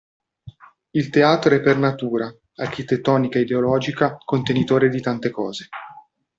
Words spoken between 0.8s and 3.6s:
Il teatro è per natura, architettonica e